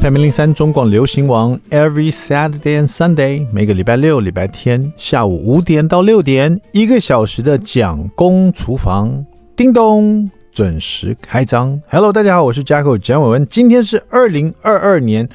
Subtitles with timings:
[0.00, 9.22] FM 零零三中广流行王，Every Saturday and Sunday，每个礼拜六、礼拜天下午五点到六点，一个小时的蒋公厨房，
[9.54, 11.78] 叮咚，准时开张。
[11.90, 15.28] Hello，大家好，我是 Jacko 蒋伟文，今天是二零二二年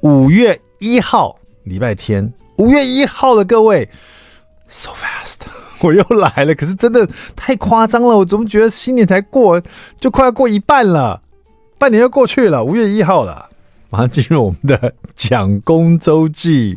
[0.00, 3.86] 五月一号，礼拜天，五月一号的各位
[4.66, 5.40] ，so fast，
[5.86, 7.06] 我又来了，可是真的
[7.36, 9.60] 太夸张了，我怎么觉得新年才过，
[10.00, 11.20] 就快要过一半了，
[11.76, 13.50] 半年要过去了，五月一号了。
[13.94, 16.76] 马上进入我们的蒋公周记。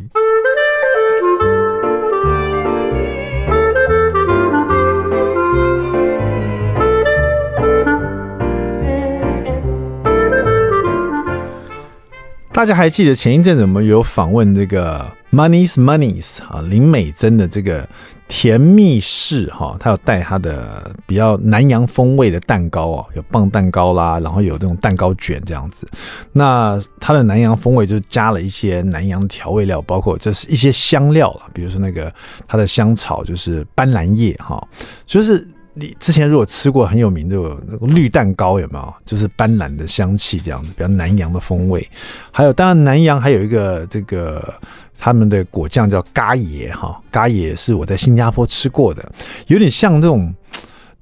[12.51, 17.89] 大家还记得前一阵子我们有访问这个 Money's Moneys 啊，林美珍的这个
[18.27, 25.87] 甜蜜式哈，他有带他的比较南洋风味的蛋糕啊，有棒蛋糕啦，然后有这种蛋糕卷这样子。
[26.31, 32.13] 那它的南洋风味就加了一些南洋调味料，包括就是一些香料了，比如说那个
[32.47, 34.65] 它的香草就是斑斓叶哈，
[35.05, 35.47] 就是。
[35.79, 37.35] 你之前如果吃过很有名的
[37.67, 38.93] 那个绿蛋糕有没有？
[39.05, 41.87] 就是斑斓的香气这样子，比较南洋的风味。
[42.31, 44.51] 还有，当然南洋还有一个这个
[44.97, 49.11] 他们的果酱叫咖椰哈，咖椰是我在新加坡吃过的，
[49.47, 50.33] 有点像这种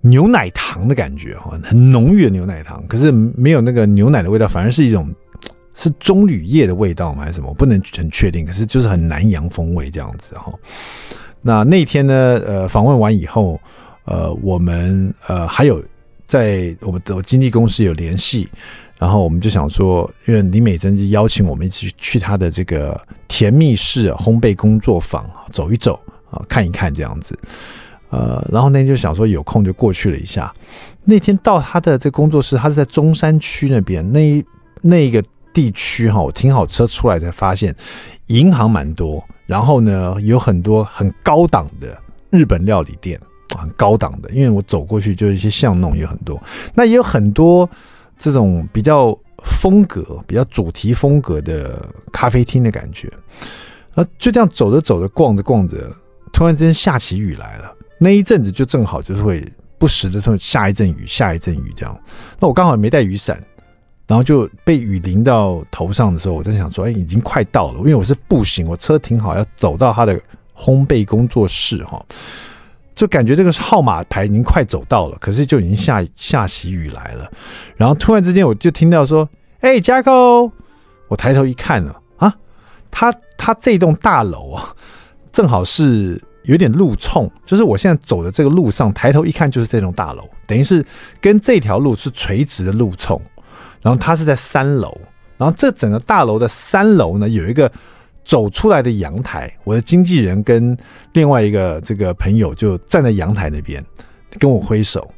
[0.02, 5.10] 牛奶糖的感觉哈，很浓郁的牛奶糖，可是没有那个牛奶的味道，反而是一种
[5.76, 7.24] 是棕榈叶的味道吗？
[7.24, 7.50] 还是什么？
[7.50, 10.54] 我不能很确定，可是就是很南洋风味这样子哈。
[11.42, 13.60] 那那天呢，呃，访问完以后。
[14.08, 15.84] 呃，我们呃还有
[16.28, 18.48] 在我们的经纪公司有联系，
[18.98, 27.38] 然后我们就想说，因为李美珍就邀请我们一起去她的这个甜蜜室烘焙工作坊走一走啊，看一看这样子。
[28.10, 30.54] 呃，然后那天就想说有空就过去了一下。
[31.04, 34.44] 那天到她的这工作室，她是在中山区那边那
[34.82, 35.24] 那个
[35.54, 37.76] 地区哈，我停好车出来才发现
[38.28, 41.98] 银行蛮多，然后呢有很多很高档的
[42.30, 43.20] 日本料理店。
[43.58, 46.42] 很高档的，因为我走过去就是一些巷弄，有很多，
[46.74, 47.70] 那也有很多
[48.18, 53.12] 这种比较风格、比较主题风格的咖啡厅的感觉。
[53.94, 55.90] 啊，就这样走着走着，逛着逛着，
[56.34, 57.74] 突然之间下起雨来了。
[57.98, 59.42] 那一阵子就正好就是会
[59.78, 61.98] 不时的下一阵雨，下一阵雨这样。
[62.40, 63.42] 那我刚好没带雨伞，
[64.06, 70.20] 然后就被雨淋到头上的时候，我在想说，哎，已经快到了，因为我是步行，我车停好要走到他的
[70.54, 72.06] 烘焙工作室哈。
[72.96, 77.30] 就感觉这个号码牌已经快走到了，可是就已经下下起雨来了。
[77.76, 79.28] 然后突然之间，我就听到说
[79.60, 80.50] ：“哎、欸，加购！”
[81.10, 82.34] 我抬头一看呢啊，
[82.90, 84.74] 他他这栋大楼啊，
[85.32, 90.84] 正好是有点路冲，就是我现在走的这个路上，抬头一看就是这栋大楼，等于是
[91.20, 93.22] 跟这条路是垂直的路冲。
[93.82, 94.98] 然后它是在三楼，
[95.38, 97.70] 然后这整个大楼的三楼呢，有一个。
[98.26, 100.76] 走出来的阳台，我的经纪人跟
[101.14, 103.82] 另外一个这个朋友就站在阳台那边
[104.40, 105.10] 跟我挥手。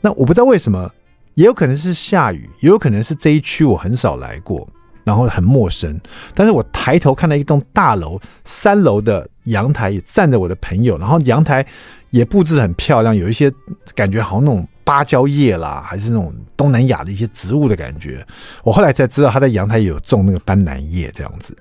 [0.00, 0.88] 那我不知道为什么，
[1.34, 4.68] 也有可能是下雨，也有可能是这一区我很少来过，
[5.04, 5.98] 然后很陌生。
[6.34, 11.66] 但是我抬头看到一栋大楼三楼的阳台，也站着我的朋友，然后阳台
[12.10, 13.50] 也布置得很漂亮，有一些
[13.94, 18.24] 感觉好像那种芭蕉叶啦，还是那种东南亚的一些植物的感觉。
[18.62, 21.56] 我后来才知道他在阳台有种那个斑兰叶这样子。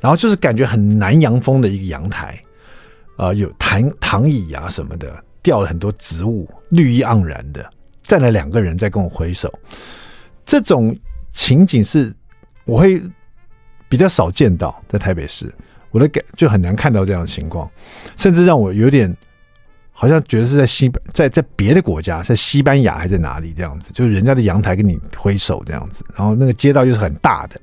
[0.00, 2.40] 然后就是感觉很南洋风的一个阳台，
[3.16, 7.68] 啊、呃，有躺躺椅啊什么的，吊了很多植物，绿意盎然的，
[8.02, 9.52] 站了两个人在跟我挥手，
[10.44, 10.96] 这种
[11.32, 12.14] 情景是
[12.64, 13.02] 我会
[13.88, 15.52] 比较少见到在台北市，
[15.90, 17.70] 我的感就很难看到这样的情况，
[18.16, 19.16] 甚至让我有点。
[20.00, 27.60] 好像觉得是在西在在别的国家，在西班牙还在哪里这样子，就是人家的阳台跟你挥手这样子，然后那个街道又是很大的，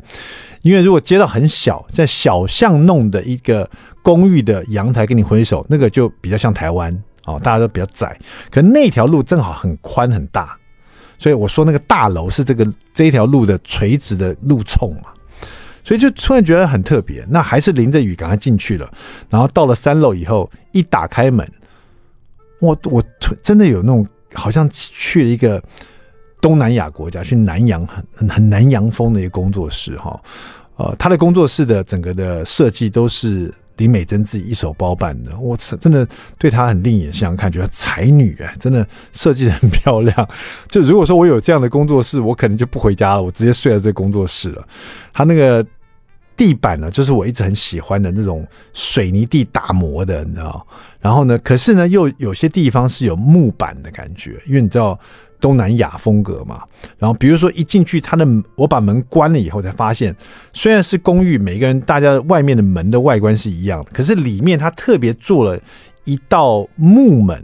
[0.62, 3.70] 因为如果街道很小，在小巷弄的一个
[4.02, 6.94] 公寓的阳台跟你挥手，那个就比较像台湾
[7.24, 8.18] 哦，大家都比较窄，
[8.52, 10.58] 可那条路正好很宽很大，
[11.18, 15.04] 所以我说那个大楼是这个这一条路的垂直的路冲嘛，
[15.86, 18.92] 所以就突然觉得很特别，那还是淋着雨赶快进去了，
[19.30, 21.50] 然后到了三楼以后，一打开门。
[22.66, 23.04] 我我
[23.44, 25.62] 真的有那种好像去了一个
[26.42, 30.20] 东南亚国家，去南洋很很很南洋风的一个工作室哈，
[30.78, 36.08] 呃，他的工作室的整个的设计都是林美珍自己一手包办的，我真的
[36.38, 40.30] 对他很另眼相看，觉得才女哎，真的设计的很漂亮。
[40.68, 44.68] 就如果说我有这样的工作室，我可能就不回家了，我直接睡在这工作室了。
[45.14, 45.66] 他那个。
[46.36, 50.66] 地板呢，就是我一直很喜欢的那种水泥地打磨的，你知道？
[51.00, 55.00] 然后呢，可是呢，又有些地方是有木板的感觉，因为你知道，
[55.40, 56.64] 东南亚风格嘛。
[56.98, 60.16] 然后比如说一进去，它的我把门关了以后，才发现
[60.54, 65.60] 虽然是公寓，每个人大家外面的门的外观是一样的，可是里面他特别做了
[66.04, 67.42] 一道木门。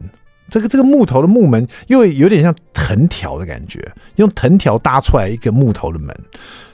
[0.50, 6.14] 这个这个木头的木门又有点像藤条的感觉，用藤条搭出来一个木头的门。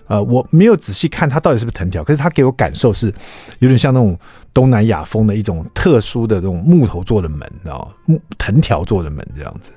[0.07, 3.13] 呃，我没有仔细看它到底是不是藤条，可是它给我感受是
[3.59, 4.18] 有点像那种
[4.54, 7.88] 东南亚风的一种特殊的这种木头做的门，知道吗？
[8.06, 9.69] 木藤条做的门这样子。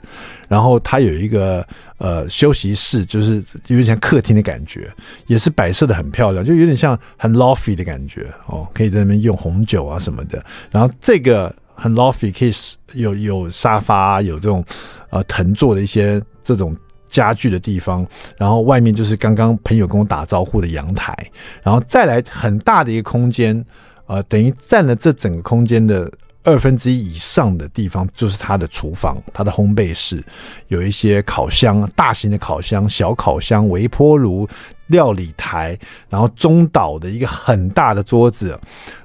[0.48, 1.66] 然后它有一个
[1.98, 3.36] 呃休息室，就是
[3.66, 4.90] 有点像客厅的感觉，
[5.26, 10.42] 也是摆设的很漂亮，就有点像很 lofty 的感觉哦，可以在那边用红酒啊什么的。
[10.70, 11.54] 然后这个。
[11.82, 12.52] 很 lofty，可以
[12.92, 14.62] 有有沙发，有这种
[15.08, 16.76] 呃藤做的一些这种
[17.10, 18.06] 家具的地方，
[18.38, 21.14] 然后外面就是刚刚朋友跟我打招呼的阳台，
[21.62, 23.64] 然后再来很大的一个空间，
[24.06, 26.10] 呃，等于占了这整个空间的
[26.42, 30.22] 二分之一以上的地方，就是它的厨房，它的烘焙室，
[30.68, 34.48] 有一些烤箱，大型的烤箱、小烤箱、微波炉。
[34.90, 35.78] 料理台，
[36.08, 38.58] 然后中岛的一个很大的桌子，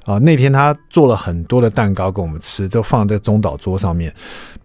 [0.03, 4.11] 啊，那天他做了很多的蛋糕给我们吃，都放在中岛桌上面，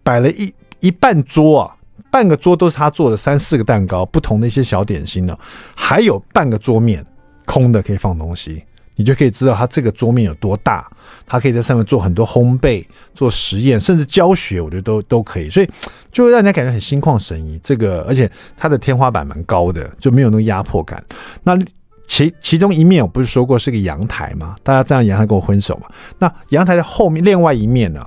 [0.01, 1.75] 摆了一一半桌啊，
[2.09, 5.37] 半个桌都是他做的三四个蛋糕，不同的一些小点心呢，
[5.75, 7.05] 还有半个桌面
[7.45, 8.63] 空的可以放东西。
[8.97, 10.87] 你就可以知道它这个桌面有多大，
[11.25, 15.67] 它可以在上面做很多烘焙、做实验，甚至教学，我觉得都都可以，所以
[16.11, 17.59] 就会让人家感觉很心旷神怡。
[17.63, 21.03] 这个，而且它的天花板蛮高的，就没有那个压迫感。
[21.41, 21.57] 那
[22.05, 24.55] 其其中一面我不是说过是个阳台吗？
[24.61, 25.87] 大家站在阳台跟我挥手嘛。
[26.19, 28.05] 那阳台的后面另外一面呢，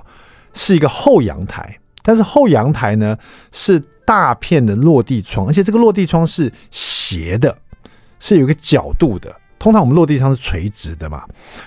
[0.53, 3.17] 是一个后阳台，但是后阳台呢
[3.51, 7.57] 是大片的落地窗，而且这个落地窗是斜的，
[8.19, 9.35] 是有一个角度的。
[9.57, 11.23] 通常我们落地窗是垂直的嘛，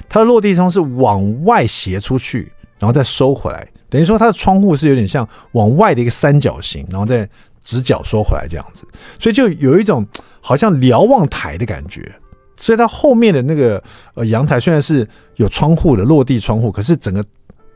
[0.09, 7.29] 它的落地窗是往外斜出去，然后再收回来，等于说它的窗户是有点像往外的一个三角形，然后再
[7.65, 8.87] 直角收回来这样子，
[9.19, 10.07] 所以就有一种
[10.41, 12.11] 好像瞭望台的感觉。
[12.57, 13.83] 所以它后面的那个
[14.15, 15.07] 呃阳台虽然是
[15.37, 17.25] 有窗户的落地窗户，可是整个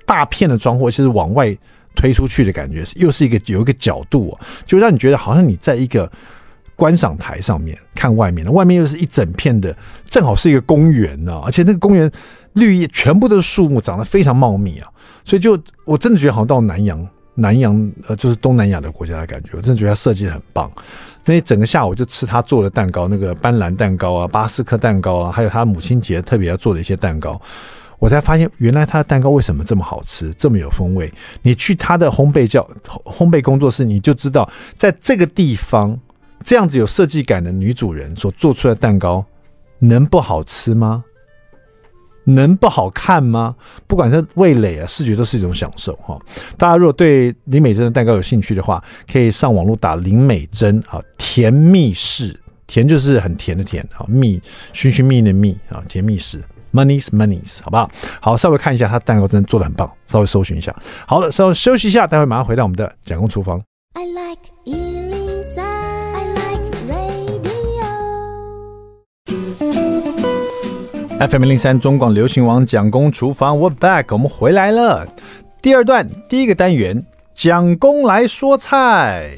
[0.06, 1.56] 大片的窗户其实往外
[1.94, 6.11] 推出去的感觉，又是一个有一个角度啊，就让你觉得好像你在一个。
[6.75, 12.11] 观赏台上面看外面的，外面又是一整片的，正好是一个公园呢，而且那个公园
[12.55, 14.89] 绿叶全部都是树木，长得非常茂密啊，
[15.25, 20.69] 所以就我真的觉得好像到南洋，南洋呃就是东南亚的国家的感觉，我真的觉得他设计得很棒。
[21.25, 27.41] 那一整个下午就吃他做的蛋糕，那个斑斓蛋糕啊、巴斯克蛋糕啊，还有他母亲节特别要做的一些蛋糕，
[28.02, 31.08] 我才发现原来他的蛋糕为什么这么好吃，这么有风味。
[31.40, 32.69] 你去他的烘焙教
[33.04, 35.96] 烘焙工作室，你就知道在这个地方。
[36.44, 39.25] 这样子有设计感的女主人所做出来的蛋糕，
[39.78, 41.04] 能不好吃吗？
[42.25, 43.54] 能不好看吗？
[43.87, 46.20] 不管是味蕾啊，视觉都是一种享受哈。
[46.58, 48.82] 大家如果对林美珍的蛋糕有兴趣的话，
[49.12, 56.43] 可以上网络打林美珍啊，甜蜜室，甜就是很甜的甜啊，蜜寻寻觅觅的蜜啊，甜蜜室
[56.73, 57.91] ，Money's Money's，好不好？
[58.21, 60.75] 好，稍微看一下，他蛋糕真的做的很棒，稍微搜寻一下。
[61.07, 63.63] 好了，稍微休息一下，待会马上回到我们的蒋公厨房。
[63.95, 64.39] I like
[71.29, 75.07] FM 零三中广流行王蒋公厨房，We're back，我们回来了。
[75.61, 79.37] 第二段第一个单元，蒋公来说菜。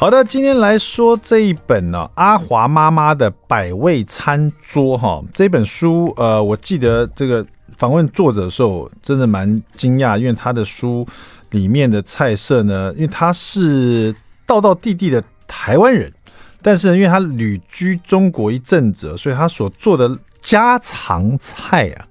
[0.00, 7.44] 好的，今天来说这一本呢，阿华妈妈的百味餐桌哈，这本书呃，我记得这个。
[7.76, 11.06] 访问作者的时候，真的蛮惊讶，因为他的书
[11.50, 14.14] 里面的菜色呢，因为他是
[14.46, 16.12] 道道地地的台湾人，
[16.60, 22.06] 但是因为他旅居中国一阵子，所以他所做的家常菜啊，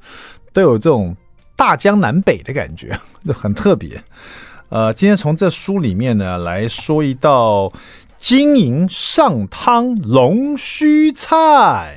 [0.53, 1.15] 都有这种
[1.57, 4.01] 大江南北的感觉，就 很特别。
[4.69, 7.71] 呃，今天从这书里面呢来说一道
[8.17, 11.95] 金银上汤龙须菜。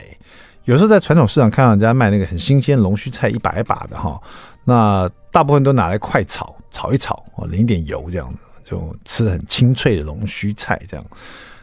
[0.64, 4.20] 有时候在传统市场看到人家卖那个很新鲜龙须菜一把一把的哈，
[4.64, 11.04] 那大部分都拿来快炒，炒一炒哦，淋一点油这样子，就吃很清脆的龙须菜这样。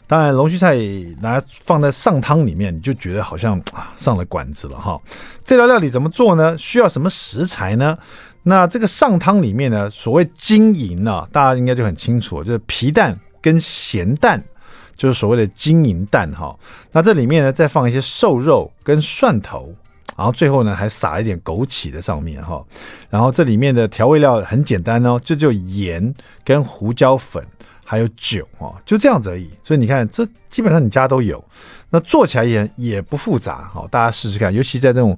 [0.07, 0.77] 当然，龙须菜
[1.21, 3.61] 拿放在上汤里面，你就觉得好像
[3.95, 4.99] 上了馆子了哈。
[5.45, 6.57] 这道料理怎么做呢？
[6.57, 7.97] 需要什么食材呢？
[8.47, 14.41] 那这个上汤里面呢，所谓金银呢，大家应该就很清楚，就是皮蛋跟咸蛋。
[14.95, 16.57] 就是所谓的金银蛋哈，
[16.91, 19.71] 那这里面呢，再放一些瘦肉跟蒜头，
[20.17, 22.65] 然后最后呢还撒一点枸杞在上面哈，
[23.07, 26.11] 然后这里面的调味料很简单哦，就就盐
[26.43, 27.45] 跟胡椒粉，
[27.85, 29.47] 还有酒哦，就这样子而已。
[29.63, 31.43] 所以你看，这基本上你家都有。
[31.89, 34.53] 那做起来也也不复杂，好，大家试试看。
[34.53, 35.17] 尤其在这种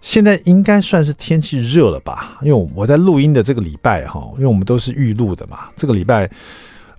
[0.00, 2.38] 现在应该算是天气热了吧？
[2.42, 6.30] 因为我在录音的这个礼拜哈，因为我们都是预录的嘛，这个礼拜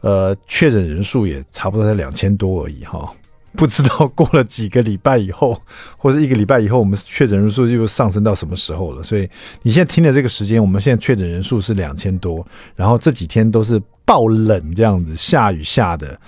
[0.01, 3.13] 呃确诊人数也差不多在两千多而已哈。
[3.55, 5.61] 不知道过了几个礼拜以后，
[5.95, 9.03] 或者一个礼拜以后，我们确诊人数又上升到什么时候了？
[9.03, 9.29] 所以
[9.61, 12.43] 你现在听的这个时间，我们现在确诊人数是两千多，
[12.75, 16.19] 然后这几天都是爆冷这样子，下雨下的。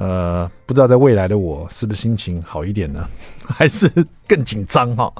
[0.00, 3.06] 呃，不知道在未来的我是不是心情好一点呢？
[3.46, 3.86] 还是
[4.26, 5.12] 更紧张哈？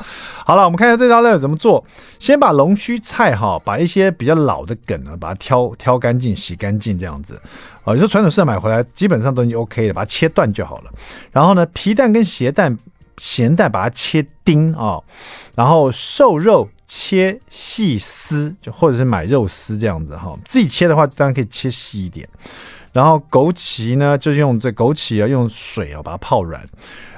[0.47, 1.85] 好了，我们看一下这道料怎么做。
[2.19, 7.39] 先把龙须菜哈，把一些比较老的梗啊，把它挑挑干净、洗干净这样子。
[7.85, 10.91] 啊，有时传统市场买回来基本上都已经 OK 了，把它切断就好了。
[11.31, 12.79] 然后呢，皮蛋跟咸蛋、
[13.19, 14.99] 咸蛋把它切丁啊，
[15.55, 20.35] 然后瘦肉切细丝，就或者是买肉丝这样子哈。
[20.47, 22.27] 自己切的话，当然可以切细一点。
[22.93, 26.65] 然后枸杞呢，就是用这枸杞啊，用水啊把它泡软。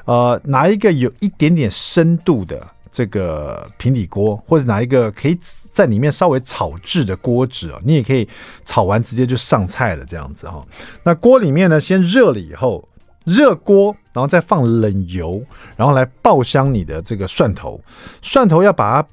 [0.05, 5.39] 呃，拿一个有一点点深度的这个平底锅，或者拿一个可以
[5.73, 8.29] 在里面稍微炒制的锅子啊，你也可以
[8.65, 10.65] 炒完直接就上菜了这样子哈。
[11.03, 12.87] 那锅里面呢，先热了以后，
[13.25, 15.43] 热锅，然后再放冷油，
[15.77, 17.81] 然后来爆香你的这个蒜头。
[18.21, 19.09] 蒜头要把它。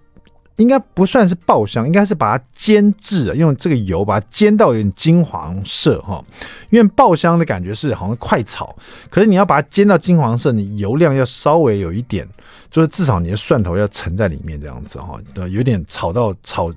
[0.60, 6.24] 应该不算是爆香，应该是把它煎制，用这个油把它煎到有点金黄色哈。
[6.70, 8.76] 因为爆香的感觉是好像快炒，
[9.10, 12.28] 可是你要把它煎到金黄色，你油量要稍微有一点，
[12.70, 15.18] 就是至少你的蒜头要沉在里面这样子哈，
[15.50, 16.72] 有点炒到炒。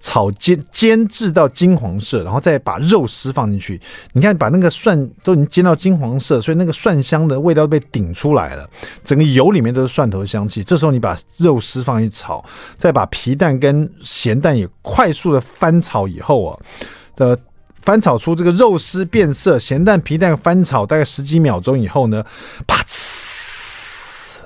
[0.00, 3.80] 炒煎煎制到金黄色，然后再把肉丝放进去。
[4.12, 8.68] 你看，把那个蒜都已经煎到金黄色，所以那个蒜香的味道被顶出来了。
[9.04, 10.62] 整个油里面都是蒜头香气。
[10.62, 12.44] 这时候你把肉丝放进去炒，
[12.76, 16.58] 再把皮蛋跟咸蛋也快速的翻炒以后啊，
[17.16, 17.38] 的
[17.82, 22.24] 翻炒出这个肉丝变色，咸蛋皮蛋翻炒大概十几秒钟以后呢，
[22.66, 23.17] 啪呲。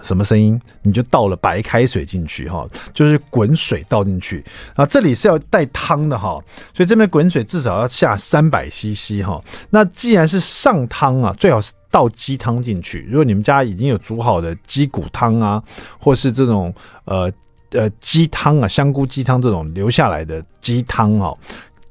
[0.03, 0.61] 什么声音？
[0.83, 4.45] 你就倒了白开水进去哈，就是滚水倒进去
[4.75, 4.85] 啊。
[4.85, 6.39] 这里是要带汤的哈，
[6.75, 9.41] 所以这边滚水至少要下三百 CC 哈。
[9.71, 13.07] 那既然是上汤啊，最好是倒鸡汤进去。
[13.09, 15.63] 如果你们家已经有煮好的鸡骨汤啊，
[15.99, 17.31] 或是这种呃
[17.71, 21.35] 呃鸡汤啊，香菇鸡汤这种留下来的鸡汤哈。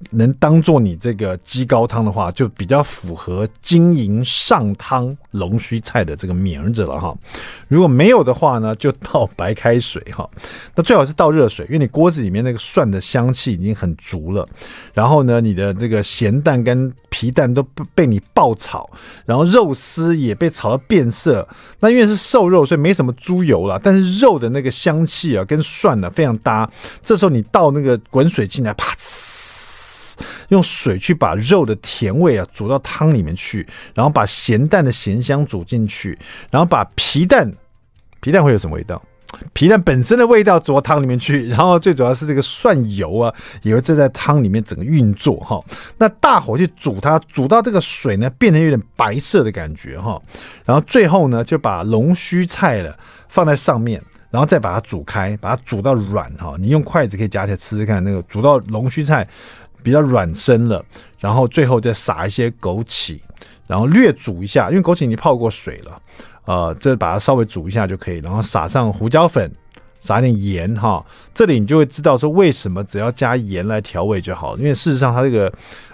[0.09, 7.15] 能当做你这个鸡高汤的话，就比较符合经营上汤龙须菜的这个名字了哈。
[7.67, 10.29] 如果没有的话呢，就倒白开水哈。
[10.75, 14.47] 那最好是倒热水，因为你锅子里面那个蒜的香气已经很足了。
[14.93, 17.63] 然后呢，你的这个咸蛋跟皮蛋都
[17.95, 18.89] 被你爆炒，
[19.25, 21.47] 然后肉丝也被炒到变色。
[21.79, 26.69] 那因为是瘦肉，所以没什么猪油了，但是肉的那个香气啊，跟蒜呢非常搭。
[27.01, 29.40] 这时候你倒那个滚水进来，啪呲。
[30.49, 36.17] 用水去把肉的甜味啊煮到汤里面去，然后把咸蛋的咸香煮进去，
[36.49, 37.51] 然后把皮蛋，
[38.19, 39.01] 皮蛋会有什么味道？
[39.53, 45.57] 皮蛋本身的味道煮到汤里面去，然后最主要是这个蒜油啊，也会在在汤里面整个运作哈。
[45.97, 50.21] 那大火去煮它，煮到这个水呢变成有点白色的感觉哈，
[50.65, 52.93] 然后最后呢就把龙须菜了
[53.29, 56.57] 放在上面，然后再把它煮开，把它煮到软哈。
[56.59, 59.25] 你用筷子可以夹起来吃吃看，那个煮到龙须菜。
[59.83, 60.83] 比较软身了，
[61.19, 63.19] 然后最后再撒一些枸杞，
[63.67, 66.01] 然后略煮一下，因为枸杞已经泡过水了，
[66.45, 69.51] 呃，这把它稍微煮一下就可以，然后撒上胡椒粉，
[69.99, 75.51] 撒点盐哈，这里你就会知道说为什么只要加盐来调味就好了，因为事实上它这个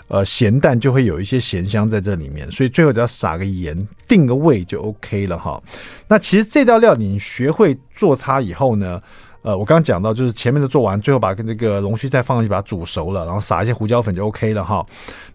[0.08, 5.62] 呃咸蛋就会有一些咸香在这里面，所以最后只要撒个盐定个味就 OK 了哈。
[6.08, 9.02] 那其实这道料你学会做它以后呢，
[9.48, 14.86] 呃，我刚刚讲到，就是前面的做完，最后把跟这个龙须菜放上去，把它煮熟了，然后撒一些胡椒粉就 OK 了哈。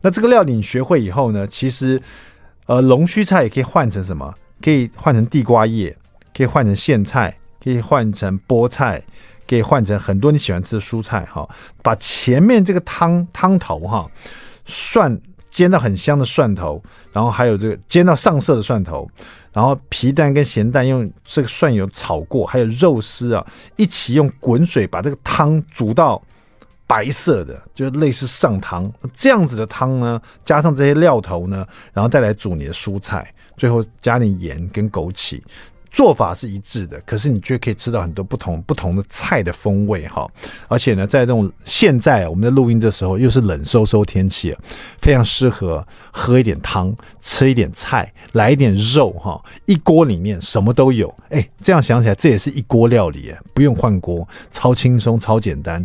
[0.02, 1.98] 那这个料理你学会以后呢，其实
[2.66, 4.30] 呃，龙须菜也可以换成什么？
[4.60, 5.96] 可以换成地瓜叶，
[6.36, 9.02] 可以换成苋菜，可以换成菠菜，
[9.48, 11.48] 可以换成很多你喜欢吃的蔬菜哈。
[11.82, 14.06] 把前面这个汤汤头哈，
[14.66, 15.18] 蒜
[15.50, 16.82] 煎到很香的蒜头，
[17.14, 19.08] 然后还有这个煎到上色的蒜头。
[19.52, 26.20] 然后皮蛋跟咸蛋用这个蒜油炒过，还有肉丝啊，一起用滚水把这个汤煮到
[26.86, 35.40] 白色的，就类似上汤这样子的汤呢，加上这些料头呢，然后再来煮你的蔬菜，最后加点盐跟枸杞。
[35.92, 40.26] 做法是一致的，可是你却可以吃到很多不同不同的菜的风味哈。
[40.66, 44.56] 而且呢，在这种现在我们在录音的时候，又是冷飕飕天气，
[45.02, 49.38] 非常适合喝一点汤，吃一点菜，来一点肉哈。
[49.66, 55.84] 一锅里面什么都有，哎，这样想起来，这也是一锅料理，不用换锅，超轻松，超简单。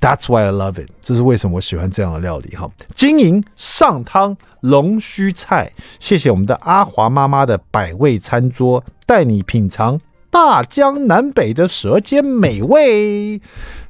[0.00, 0.90] That's why I love it。
[1.02, 2.70] 这是为什么我喜欢这样的料理哈。
[2.94, 10.00] 金银上汤龙须菜，谢谢我们的阿华妈妈的百味餐桌，带你品尝
[10.30, 13.40] 大江南北的舌尖美味。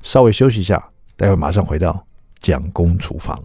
[0.02, 0.82] 稍微休息一下，
[1.14, 2.02] 待会马上回到
[2.40, 3.38] 蒋公厨房。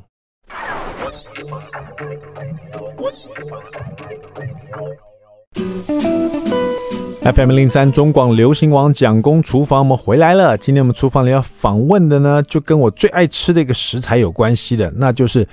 [7.24, 10.58] FM 零三中广流行网蒋公厨房，我们回来了。
[10.58, 15.48] 今天我们厨房里要访问的呢，就跟我最爱吃的一个食材有关系的，那就是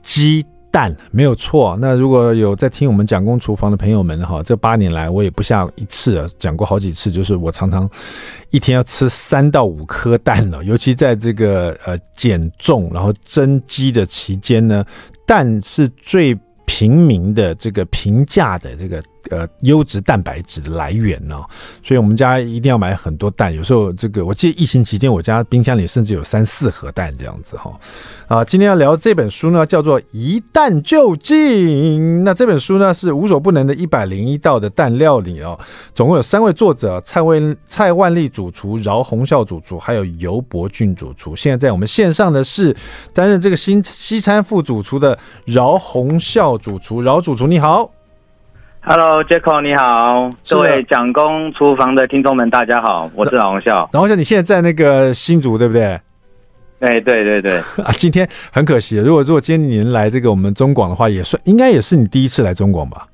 [0.00, 1.76] 鸡蛋，没有错。
[1.82, 7.86] 那如果有在听我们蒋公厨房的朋友们哈，这八年来我也不下一次啊，讲过好几次，就是我常常
[8.48, 14.82] 一天要吃三到五颗蛋了， 尤其在这个呃减重然后增肌的期间呢，
[15.26, 19.02] 蛋是最平民的这个平价的这个。
[19.30, 21.46] 呃，优质蛋白质的来源呢、哦，
[21.82, 23.54] 所以我们家一定要买很多蛋。
[23.54, 27.72] 有时候这个，我记得疫情期间，我家冰箱里甚至有三四盒蛋这样子哈。
[28.26, 31.38] 啊，今天要聊这本书呢，叫做《一蛋就尽》。
[32.24, 35.58] 那这本书呢，是无所不能的一百零一道的蛋料理哦。
[35.94, 41.36] 总共有三位作者：蔡万蔡万利主厨、饶洪孝主厨，还有尤伯俊主厨。
[41.36, 42.76] 现在在我们线上的是
[43.14, 47.00] 担任这个新西餐副主厨的饶洪孝主厨。
[47.00, 47.90] 饶主厨你好。
[48.84, 53.88] Hello，Jacko，你好，各位蒋公厨房的听众们，大家好，我是饶洪笑。
[53.92, 55.84] 饶洪笑，你现在在那个新竹，对不对？
[56.80, 57.58] 哎，对对对。
[57.84, 63.06] 啊，今天很可惜，如果如果今天您来这个我们中广的话，也算应该也是你第一次来中广吧？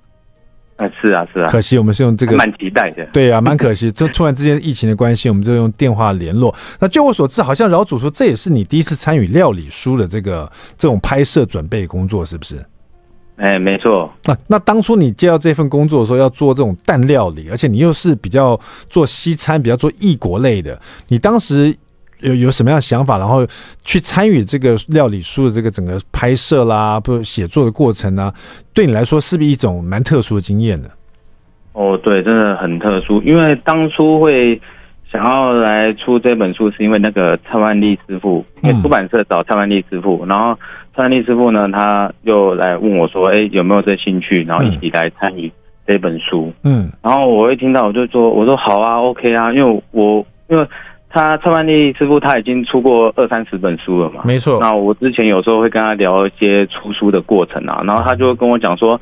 [0.78, 1.46] 啊，是啊，是啊。
[1.48, 3.04] 可惜我们是用这个，蛮期待的。
[3.12, 6.54] 对啊，蛮可惜， 就突然之间疫情的关系，我们就用电话联络。
[6.80, 12.64] 那据我所知，好像饶主说这也是你第一次参与料理书的这个这种拍摄准备工作，是不是？
[13.38, 14.12] 哎，没错。
[14.24, 18.58] 那那当初你接到这份工作的时候，要做这种蛋料理，而且你又是比较
[18.90, 20.76] 做西餐，比较做异国类的，
[21.06, 21.72] 你当时
[22.18, 23.46] 有有什么样的想法，然后
[23.84, 28.34] 去参与这个料理书的这个整个拍摄啦，不写作的过程呢、啊？
[28.74, 30.88] 对你来说是不是一种蛮特殊的经验呢？
[31.74, 34.60] 哦，对，真的很特殊，因为当初会
[35.12, 40.58] 想要来出这本书，是因为那个蔡万利师傅，因为出版社找蔡万利师傅，然后。
[40.98, 44.42] 蔡利师傅呢，他又来问我说：“哎、欸，有没有这兴趣？
[44.42, 45.48] 然后一起来参与
[45.86, 50.66] 这本书。”嗯，然后我一听到，我就说：“我说好啊，OK 啊，因为我因为
[51.08, 54.58] 他蔡万利师傅他已经出过二三十本书了嘛，没错。
[54.60, 59.00] 那我之前有时候会跟他聊一些出书的过程啊，然后他就会跟我讲说：‘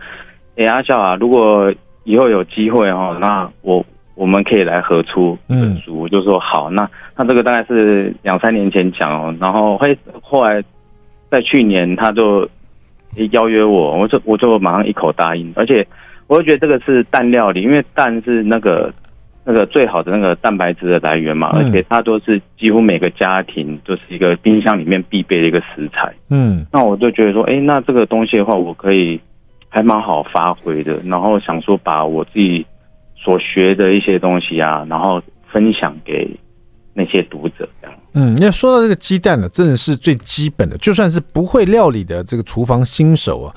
[0.58, 1.72] 哎、欸，阿笑啊，如果
[2.04, 3.82] 以后有机会哦，那我
[4.14, 6.68] 我们可以来合出一本书。’我就说好。
[6.70, 10.62] 那那这个大概是两三年前讲哦，然后会后来。
[11.30, 12.48] 在去年，他就
[13.32, 15.86] 邀约我，我就我就马上一口答应，而且
[16.26, 18.92] 我就觉得这个是蛋料理，因为蛋是那个
[19.44, 26.12] 那个最好的那个蛋白质的来源嘛，而且它都是几乎每个家庭都是一个冰箱里面必备的一个食材。
[26.30, 29.20] 嗯，那我就觉得说，哎，那这个东西的话，我可以
[29.68, 32.66] 还蛮好发挥的，然后想说把我自己
[33.14, 36.28] 所学的一些东西啊，然后分享给
[36.92, 37.96] 那些读者这样。
[38.18, 43.54] 嗯，要说到这个鸡蛋呢，真的是最基本的，就算是不会料理的这个厨房新手啊。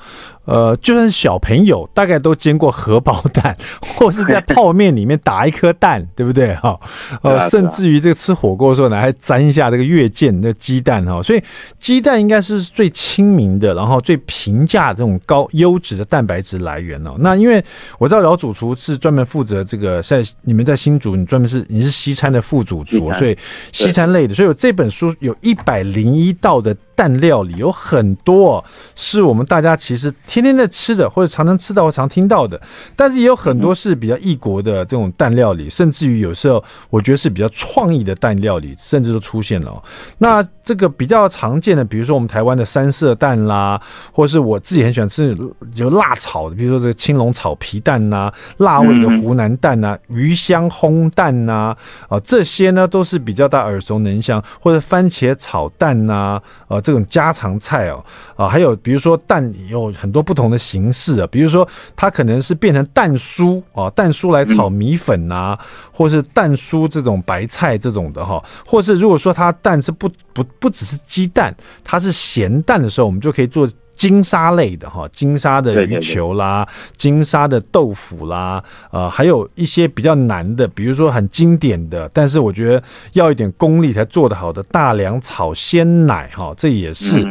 [0.50, 6.54] 呃，就算是小朋友，大概都煎过荷包蛋， 或是在泡面里面打一颗蛋，对不对？
[6.56, 6.78] 哈，
[7.22, 11.22] 呃，甚至于这个吃火锅的时候呢，还沾一下这个月见的鸡蛋哈。
[11.22, 11.42] 所以
[11.78, 17.14] 鸡蛋应该是最亲民的，然后最平价这种高优质的蛋白质来源哦。
[17.20, 17.64] 那因为
[17.98, 23.38] 我知道老主厨是专门负责这个，在你们在新竹，你专门是你是西餐的副主厨，所以
[23.72, 26.76] 西餐类的，所以有这本书有一百零一道的。
[27.00, 28.62] 蛋料理有很多
[28.94, 32.60] 是我们大家其实天天天在吃的，或者常常吃到或常听到的，
[32.96, 39.82] 但是也有很多是比较异国的这种蛋料理，甚至于有时候我觉得是比较创意的蛋料理，甚至都出现了。
[40.18, 43.80] 那这个比较常见的，比如说我们台湾的三色蛋啦，
[44.12, 45.36] 或是我自己很喜欢吃
[45.74, 51.76] 有辣炒的，比如说这个青龙炒皮蛋呐，辣味的湖南蛋呐，鱼香烘蛋呐，
[52.08, 58.04] 啊这些呢都是比较大耳熟能详，或者番茄炒蛋呐，啊这种家常菜哦，
[58.36, 65.58] 啊，还有比如说蛋有很多不同的形式啊，比如说它可能是变成蛋酥啊，蛋酥来炒米粉呐、啊，
[65.92, 71.54] 或是蛋酥这种白菜这种的哈，或是如果说它蛋是不不不只是鸡蛋，
[71.84, 73.68] 它是咸蛋的时候，我们就可以做。
[73.96, 87.30] 金沙类的哈，金沙的鱼球啦，金沙的豆腐啦，呃，还有一些比较难的，比如说很经典的，但是我觉得要一点功力才做得好的大良炒鲜奶哈，这也是，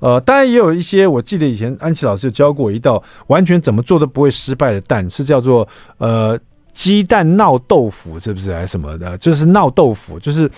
[0.00, 5.66] 呃，当然也有一些，我记得以前安琪老师教过一道完全怎么做都不会失败的蛋，是叫做
[5.98, 6.38] 呃
[6.72, 9.16] 鸡蛋闹豆腐，是不是还是什么的？
[9.18, 10.50] 就是闹豆腐，就是。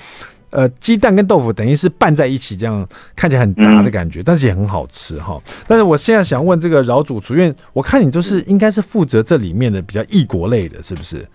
[0.55, 5.41] 呃鸡蛋跟豆腐等于是拌在一起，这样看起来很杂的感觉，嗯、但是也很好吃哈。
[5.67, 11.27] 但是我现在想问这个饶主厨，因为我看你就是应该是负责这里面的比较异国类的，是不是？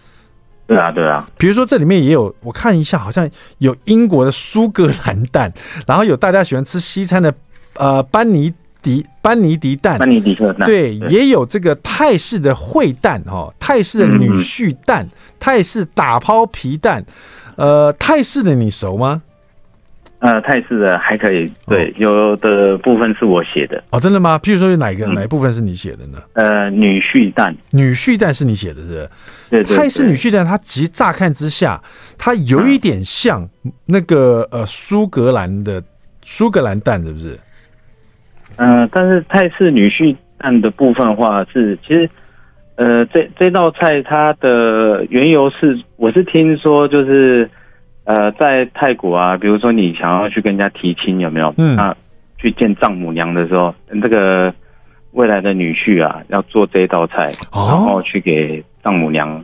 [0.67, 1.27] 对啊，对啊。
[1.35, 5.51] 比如说这里面也有，我看一下，好像有英国的苏格兰蛋，
[5.87, 7.33] 然后有大家喜欢吃西餐的
[7.77, 8.53] 呃班尼。
[8.79, 15.09] 迪班尼迪蛋，班尼迪克蛋，对，对也有这个泰式的烩蛋哈，泰式的女婿蛋，嗯、
[15.39, 17.03] 泰式打抛皮蛋，
[17.57, 19.21] 呃，泰式的你熟吗？
[20.19, 24.39] 呃，泰式的还可以，对，哦、有的部分是我写的哦，真的吗？
[24.41, 26.19] 譬如说有哪一个、嗯、哪一部分是你写的呢？
[26.33, 29.09] 呃，女婿蛋，女婿蛋是你写的，是不是？
[29.49, 31.81] 对，对，对，泰式女婿蛋，它其实乍看之下，
[32.17, 33.45] 它有一点像
[33.85, 35.83] 那个呃苏格兰的
[36.23, 37.37] 苏格兰蛋，是不是？
[38.55, 42.09] 嗯、呃，但是泰式女婿蛋的部分的话是，其实，
[42.75, 47.49] 呃，这这道菜它的缘由是，我是听说就是，
[48.05, 51.53] 呃，在泰国啊，比如说你想要去跟人家提亲，有没有？
[51.57, 51.75] 嗯。
[51.75, 51.95] 那
[52.39, 54.53] 去见丈母娘的时候，这个
[55.13, 59.43] 未来的女婿啊，要做这道菜，哦、然后去给丈母娘，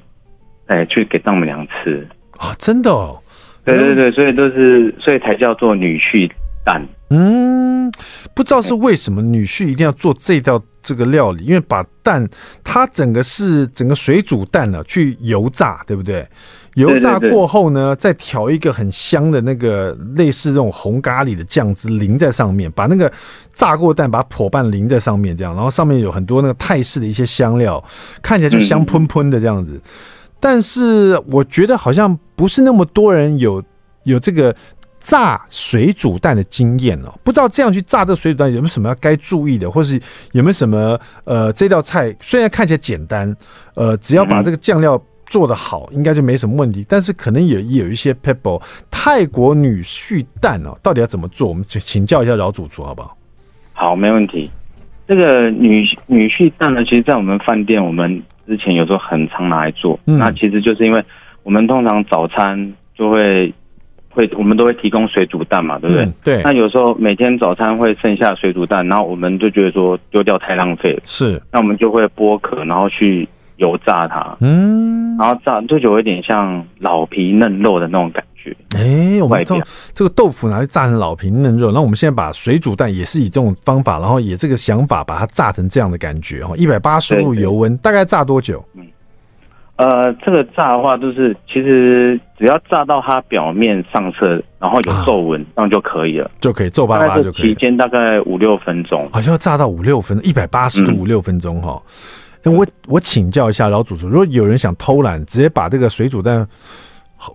[0.68, 3.18] 哎，去给丈母娘吃啊，真的哦。
[3.66, 6.30] 对对对，所以都是，所以才叫做女婿
[6.64, 6.82] 蛋。
[7.10, 7.92] 嗯，
[8.34, 12.28] 不知道是为什么女婿一定要做这道这个料理，因为把蛋
[12.64, 16.28] 它整个是整个水煮蛋呢、啊，去油炸，对不对？
[16.74, 23.12] 油炸过后呢，再调一个很香的那个类似这种红咖喱的酱汁淋在上面，把那个
[23.54, 27.84] 炸过蛋把它破半淋在上面，这样，然后上面有很多那个泰式的一些香料，
[28.24, 29.80] 看起来就香喷喷的这样子。
[30.40, 33.64] 但是我觉得好像不是那么多人有
[34.06, 34.56] 有这个。
[35.04, 43.36] 炸水煮蛋的经验哦，不知道这样去炸这水煮蛋有没有什么要该注意的，或是有没有什么呃，这道菜虽然看起来简单，
[43.76, 46.86] 呃，只要把这个酱料做得好，应该就没什么问题。
[46.88, 51.50] 但是可能也有一些 pebble 泰国女婿蛋哦，到底要怎么做？
[51.50, 53.18] 我们请请教一下老主厨好不好？
[53.74, 54.50] 好，没问题。
[55.06, 60.00] 这个女女婿蛋呢，其实，在我们饭店，我们之前有时候很常拿来做。
[60.06, 61.04] 嗯、那其实就是因为
[61.44, 63.54] 我们通常早餐就会。
[64.14, 66.06] 会，我们都会提供水煮蛋嘛，对不对？
[66.06, 66.42] 嗯、对。
[66.44, 71.42] 那有时候每天早餐会剩下水煮蛋，然后我们就觉得说丢掉太浪费了，是。
[71.52, 78.56] 那我们就会剥壳，然后去油炸它，嗯，然后炸就有一点像老皮嫩肉的那种感觉。
[78.76, 79.56] 哎、欸，我们这
[79.94, 88.64] 这个豆腐拿去炸成老皮嫩肉，那我们现在把水煮蛋也是以这种方法，然后以这个想法把它炸成这样的感觉哦，一百八十度油温，大概炸多久？
[88.76, 88.86] 嗯。
[89.76, 97.48] 呃，这个炸的话，就是其实只要炸到它表面上色，然后有皱纹，啊、这样就可以了，就可以皱巴巴就可以。
[97.48, 101.82] 期间大概五六分钟，好像要炸到五六分，一百八十度五六分钟哈。
[102.44, 106.48] 那、嗯、我我请教一下老主厨，如果有人想偷懒，直接把这个水煮蛋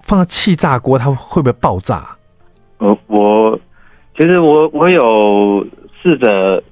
[0.04, 2.08] 放到气炸锅，它会不会爆炸？
[2.78, 3.58] 呃，我
[4.16, 5.66] 其实我我有
[6.00, 6.62] 试着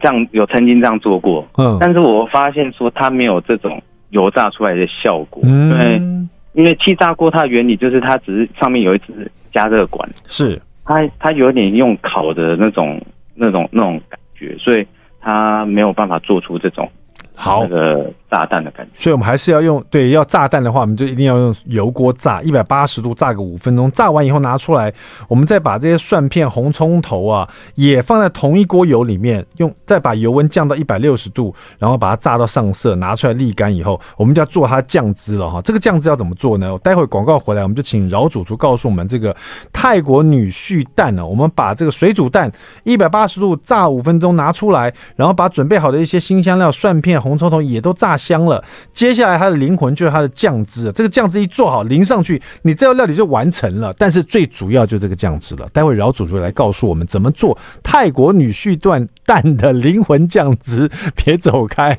[0.00, 3.82] 这样，有曾经这样做过，嗯，但是我发现说它没有这种。
[4.16, 10.58] 油炸出来的效果，嗯、对因为气炸锅它的原理就是它只是上面有一支加热管，是。
[10.84, 12.98] 它它有点用烤的那种
[13.34, 14.86] 那种那种感觉，所以
[15.20, 16.88] 它没有办法做出这种。
[17.34, 24.92] 好，那个炸弹的感觉，所以我们还是要用对，要炸弹的话，我们就一定要用油锅炸，一百八十度炸个五分钟，炸完以后拿出来，
[25.28, 35.60] 我们再把这些蒜片、红葱头啊，也放在同一锅油里面，用再把油温降到一百六十度，然后把它炸到上色，拿出来沥干以后，我们就要做它酱汁了哈。
[35.62, 36.76] 这个酱汁要怎么做呢？
[36.82, 39.34] 待会广告回来，我们就请饶主厨告诉我们这个
[39.72, 41.26] 泰国女婿蛋呢。
[41.26, 42.50] 我们把这个水煮蛋
[42.84, 47.16] 一百八十度炸五分钟拿出来，然后把准备好的一些辛香料、蒜片。
[47.20, 50.90] 红葱头也都炸香了，接下来它的灵魂就是它的酱汁。
[50.92, 53.92] 这个酱汁一做好淋上去，你这道料理就完成了。
[53.98, 55.68] 但是最主要就这个酱汁了。
[55.72, 60.90] 待会饶主就来告诉我们怎么做泰国女婿段蛋的灵魂酱汁。
[61.14, 61.96] 别走开。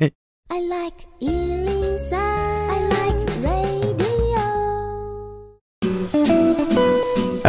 [0.49, 1.56] I like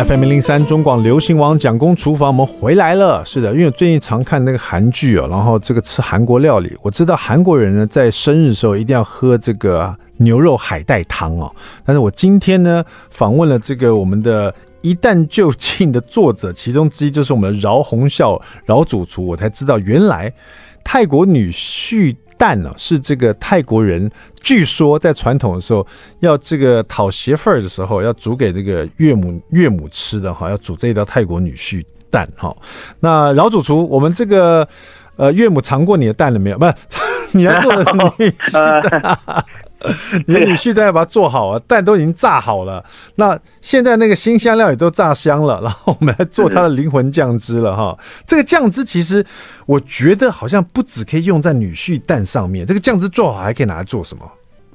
[0.04, 3.24] FM 零零三中广流行王蒋公厨房，我们回来了。
[3.24, 11.52] 是的，因为我最近常看那个韩剧哦，然后这个吃韩国料理，我知道韩国人呢在生日的时候一定要喝这个牛肉海带汤哦。
[11.84, 20.32] 但是我今天呢访问了这个我们的一旦就近的作者，其中之一就是我们的饶洪孝饶主厨，我才知道原来
[20.84, 22.14] 泰国女婿。
[22.38, 25.86] 蛋呢、是这个泰国人，据说在传统的时候
[26.20, 32.56] 要这个讨媳妇儿的时候要煮给这个岳母岳母吃的哈，要煮这一道泰国女婿蛋哈。
[33.00, 34.66] 那老主厨，我们这个
[35.16, 36.58] 呃岳母尝过你的蛋了没有？
[36.58, 36.74] 不是，
[37.36, 39.44] 你要做的女婿蛋。
[40.26, 42.84] 你的女婿在要把它做好啊，蛋都已经炸好了。
[43.16, 47.96] 那现在那个新香料也都炸香了，然后我们来做它的灵魂酱汁了哈。
[48.26, 49.24] 这个酱汁其实
[49.66, 54.24] 我觉得好像不只可以用在女婿蛋上面，这个酱汁做好还可以拿来做什么？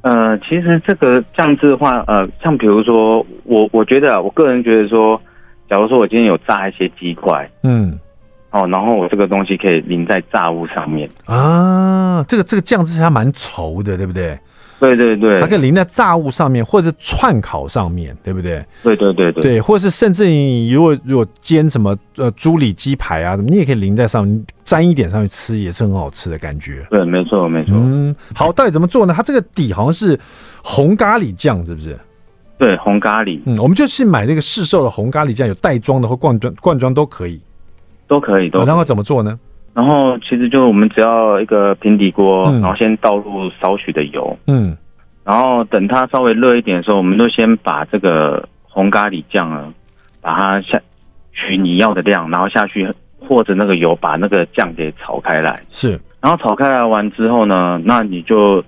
[0.02, 5.22] 呃，其实这个酱汁的话，呃，像比如说我我觉得啊，我个人觉得说，
[5.70, 8.00] 假如说我今天有炸一些鸡块，嗯。
[8.52, 14.38] 哦，然后我这个东西可以淋在炸物上面啊，这个这个酱汁它蛮稠的，对不对？
[14.84, 18.65] 对对对，它可以淋在炸物上面，或者是串烤上面，对不对？
[18.84, 26.86] 对对对对，对，或者是甚至你如果如果煎什么呃猪里鸡排啊什么，你也可以淋在上面，沾一点上去吃，也是很好吃的感觉。
[26.89, 27.74] 对，没错没错。
[27.76, 29.13] 嗯，好，到底怎么做呢？
[29.15, 30.19] 它这个底好像是
[30.62, 31.98] 红咖喱酱，是不是？
[32.58, 33.39] 对，红咖喱。
[33.46, 37.39] 嗯，我们就去买那个市售的红咖喱酱，有袋装的或罐装罐装都可以。
[38.06, 38.67] 都可以，都可以。
[38.67, 39.39] 然后怎么做呢？
[39.74, 44.78] 然后其实就我们只要一个平底锅，嗯、然后先倒入少许的油，嗯，
[45.24, 49.68] 然后等它稍微热一点的时候，我们就先把这个红咖喱酱啊，
[50.22, 50.80] 把它下
[51.32, 52.88] 取你要的量，然后下去
[53.20, 56.00] 和着那个油把那个酱给炒开来，是。
[56.22, 58.64] 然后炒开来完之后呢，那你就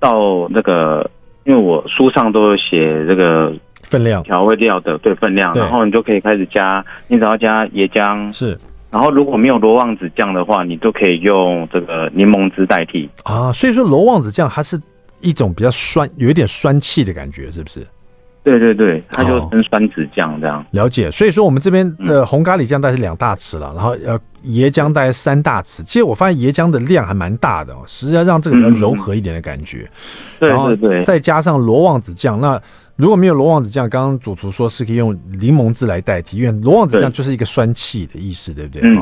[0.00, 1.10] 到那个，
[1.44, 3.52] 因为我书上都有写这个。
[3.84, 4.22] 分量。
[4.22, 8.58] 调味料的对分量，然后你就可以开始加，你只要加椰浆是，
[8.90, 13.52] 然后如果没有罗望子酱的话，你都可以用这个柠檬汁代替啊。
[13.52, 14.80] 所以说罗望子酱它是
[15.20, 17.86] 一种比较酸，有一点酸气的感觉，是不是？
[18.42, 20.64] 对对对，它就跟酸子酱这样。
[20.70, 21.10] 了解。
[21.10, 25.82] 所以说我们这边的红咖喱酱大概是两大匙了，然后呃椰浆大概三大匙。
[25.84, 29.86] 其实我发现椰浆的量还蛮大的哦，实际上让这个比较柔和一点的感觉。
[30.40, 32.58] 对对对，再加上罗望子酱那。
[32.98, 38.82] 如果没有罗望子酱，刚刚主厨说是可以用柠檬汁来代替，因为罗望子酱就是一个酸气的意思，对不对？
[38.82, 38.96] 嗯。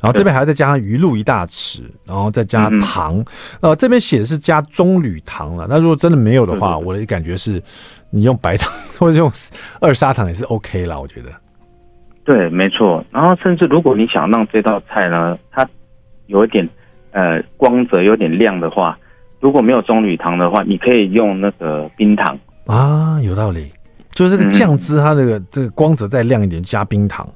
[0.00, 3.22] 然后这边还要再加上鱼露一大匙，然后再加糖。
[3.60, 5.66] 呃，这边写的是加棕榈糖了。
[5.68, 7.62] 那如果真的没有的话，我的感觉是，
[8.08, 9.30] 你用白糖或者用
[9.78, 11.28] 二砂糖也是 OK 啦，我觉得。
[12.24, 13.04] 对，没错。
[13.10, 15.68] 然后甚至如果你想让这道菜呢，它
[16.28, 16.66] 有一点
[17.10, 18.98] 呃光泽，有点亮的话，
[19.38, 22.38] 如果没有棕榈糖的话，你可以用那个冰糖。
[22.66, 23.70] 啊，有道理，
[24.12, 27.28] 就是这个酱汁，它这个这个光泽再亮一点，加冰糖。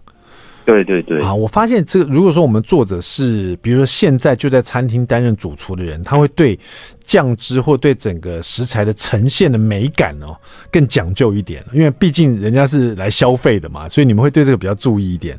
[0.65, 1.19] 对对对。
[1.23, 6.59] 啊，我发现这个，如果说我们作者是，比如说现在就在餐厅担任主厨的人，他会对
[7.03, 10.37] 酱汁或对整个食材的呈现的美感哦
[10.71, 15.39] 更讲究一点，因为毕竟人家是来消费的嘛，所以你们会对这个比较注意一点。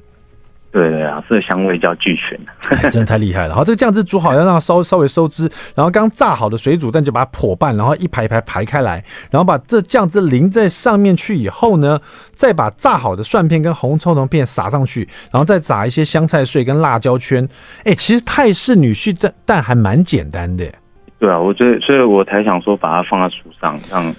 [0.71, 3.55] 对对啊，这香味叫俱全，哎，真的太厉害了。
[3.55, 11.99] 好，这个酱汁煮好，要让它稍稍微收汁，然后刚炸好的水煮蛋就把它破半，然后一排一排排开来，然后把这酱汁淋在上面去以后呢，
[12.34, 17.49] 再把炸好的蒜片跟红葱头片撒上去，然后再撒一些香菜碎跟辣椒圈。
[17.84, 20.65] 哎，其实泰式女婿蛋蛋还蛮简单的。
[21.17, 24.15] 对啊，我觉得，所以我才想说把它放在书上，让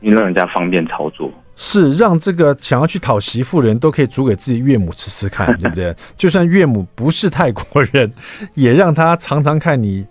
[0.00, 1.30] 让人家方便操作。
[1.62, 5.94] 是让这个想要去讨媳妇的人都可以煮给自己岳母吃吃看， 对不对？
[6.16, 8.10] 就算岳母不是泰国人，
[8.54, 10.06] 也让他尝尝看你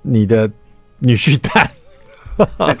[0.00, 0.50] 你的
[1.00, 1.70] 女婿蛋。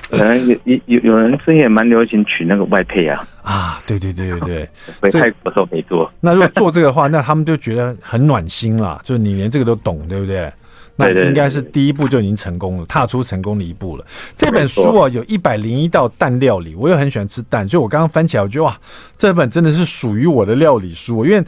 [0.08, 3.28] 可 能有有有有人之前也蛮流行娶那个外配啊。
[3.42, 4.68] 啊，对对对对对，
[5.02, 6.10] 回泰国时候没做。
[6.18, 10.50] 那如果做这个的话，那他们就觉得很暖心了，就是你连这个都懂，对不对？
[10.96, 14.04] 那应该是第一步就已经成功了，踏出成功的一步了。
[14.36, 18.78] 这本书啊，有一百零一道蛋料理，我也很喜欢吃蛋，所以我刚刚翻起来，我觉得哇，
[19.16, 21.24] 这本真的是属于我的料理书。
[21.24, 21.44] 因为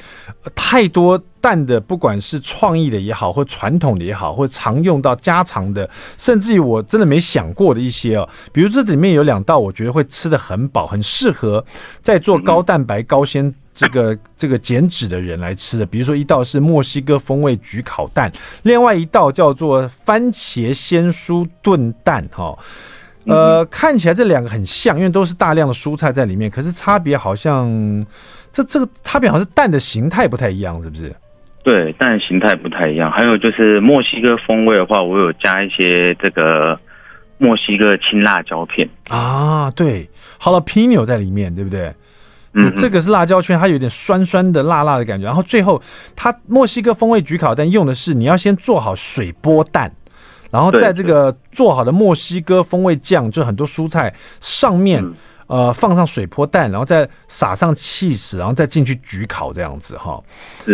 [0.54, 11.64] 太多蛋的，不管是创意的也好，或传统的也好，或常用到家常的，甚至于我真的没想过的一些哦，比如这里面有两道，我觉得会吃得很饱，很适合
[12.02, 13.54] 在做高蛋白、高纤。
[13.76, 22.56] 这个这个减脂的人来吃的，比如说一道是墨西哥风味焗烤蛋，另外一道叫做番茄鲜蔬炖蛋，哈，
[23.26, 27.68] 呃，看起来这两个很像，因为都是大量的蔬菜在里面，可是差别好像
[28.50, 31.14] 这这个差别好像是蛋的形态不太一样，是不是？
[31.62, 33.10] 对，蛋形态不太一样。
[33.10, 36.78] 还有就是墨西哥风味的话，我有加一些这个
[37.36, 40.08] 墨西哥青辣椒片啊，对
[40.40, 41.92] ，Jalapeno 在里面，对不对？
[42.58, 45.26] 嗯，这个是辣椒圈，它有点酸酸的、辣辣的感觉。
[45.26, 45.80] 然后最后，
[46.16, 49.94] 它墨西哥风味焗烤蛋用的是你要先做好水波蛋，
[50.50, 55.04] 然后在这个做好的墨西哥风味酱，就很多蔬菜上面，
[55.48, 60.18] 呃，放上水波蛋，然后再撒上气死，然后再进去焗烤这样子哈。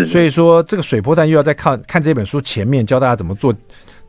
[0.07, 3.53] 所以说这个水波蛋又要再看看这本书前面教大家怎么做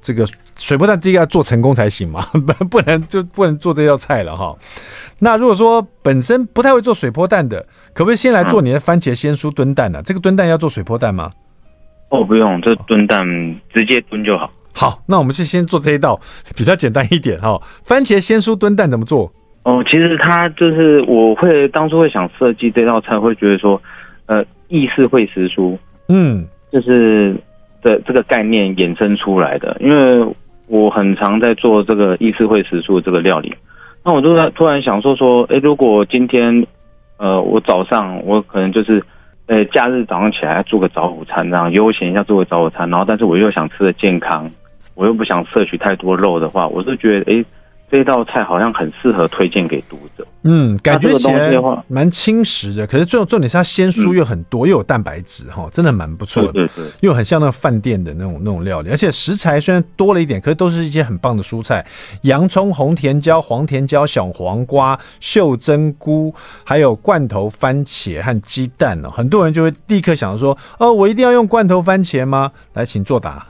[0.04, 4.56] 这个水波蛋，第一个要做成功才行嘛， 不不能就不能做这道菜了哈。
[5.20, 10.00] 那如果说本身不太会做水波蛋的，可不可以先来做你的番茄鲜蔬炖蛋呢？
[10.00, 10.02] 啊？
[10.04, 11.32] 这个炖蛋要做水波蛋吗？
[12.10, 13.26] 哦，不用，这炖蛋
[13.74, 14.52] 直接炖就好。
[14.76, 16.20] 好，那我们就先做这一道，
[16.58, 17.60] 比较简单一点哈。
[17.84, 19.32] 番茄鲜蔬炖蛋怎么做？
[19.63, 23.82] 哦，其实它就是我会当初会想设计这道菜，会觉得说，
[24.26, 25.78] 呃，意式会时蔬，
[26.10, 27.34] 嗯，就是
[27.84, 29.78] 的这个概念衍生出来的。
[29.80, 30.26] 因为
[30.67, 33.54] 我很常在做这个意式烩时蔬这个料理，
[34.04, 36.65] 那我就在突然想说说，哎，如果今天，
[37.17, 39.04] 呃，我早上我可能就是，
[39.46, 44.50] 呃，假日早上起来做个早午餐，这样悠闲一下做个早午餐，然后但是我又想吃的健康。
[44.96, 47.43] 我又不想摄取太多肉的话，我是觉得，哎、
[47.93, 50.25] 这道菜好像很适合推荐给读者。
[50.41, 51.53] 嗯，感觉起来
[51.88, 56.51] 蛮轻食的，可是重重点是它鲜蔬又很多，嗯、又有蛋白质，哈，真的蛮不错的。
[56.51, 61.86] 对对对，又很像那个饭店的那种那种料理，而且食材虽然多了一点，可是都是一些很棒的蔬菜：
[62.23, 69.12] 洋葱、红甜椒、黄甜椒、小黄瓜、秀珍菇，还有罐头番茄和鸡蛋哦。
[69.12, 72.51] 很多人就会立刻想到说：哦，我一定要用罐头番茄吗？
[72.73, 73.45] 来，请作答。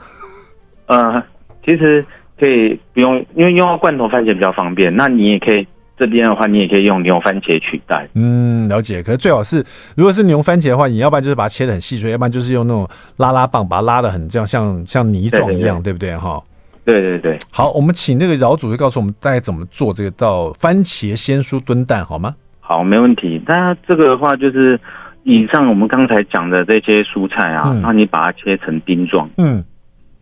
[0.84, 1.22] 呃。
[1.66, 2.04] 其实
[2.38, 4.94] 可以不用，因为用到罐头番茄比较方便。
[4.94, 5.66] 那你也可以
[5.96, 8.08] 这边的话，你也可以用牛番茄取代。
[8.14, 9.02] 嗯，了解。
[9.02, 9.64] 可是最好是，
[9.96, 16.16] 如果是牛番茄的话，你要不然就是把它切的很细碎，要不然就是用那种拉拉棒把它拉的很这样，像像泥状一样，对，不对？
[16.16, 16.42] 哈。
[16.84, 17.38] 对对对。
[17.50, 22.34] 好，我们请那个饶主就告诉我们大概怎么做这个到番茄鲜蔬炖蛋，好吗？
[22.60, 23.40] 好，没问题。
[23.46, 24.78] 那这个的话就是
[25.22, 29.30] 以上我们刚才讲的这些蔬菜啊，那、嗯、你把它切成丁状。
[29.38, 29.64] 嗯。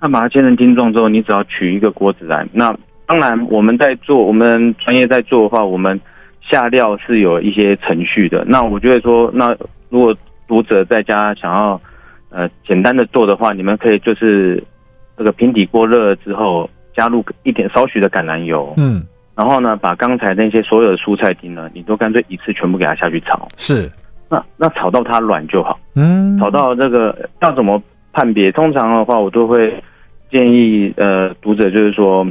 [0.03, 2.45] 那把它切成丁状之后，你只要取一个锅子来。
[2.53, 6.01] 那当然，我们在做，我们专业在做的话，我们
[6.41, 8.45] 下料是有一些程序的。
[8.49, 9.57] 那我觉得说，那
[9.91, 10.13] 如果
[10.49, 11.81] 读者在家想要
[12.31, 14.61] 呃简单的做的话，你们可以就是
[15.17, 19.05] 这个平底锅热了之后，加入一点少许的橄榄油，嗯，
[19.37, 23.47] 然后呢，把刚才那些所有的蔬菜丁呢，你都干脆一次全部给它下去炒。
[23.57, 23.89] 是，
[24.29, 25.79] 那那炒到它软就好。
[25.95, 27.81] 嗯，炒到这个要怎么
[28.13, 28.51] 判别？
[28.51, 29.73] 通常的话，我都会。
[30.33, 32.27] 建议呃读者就是说，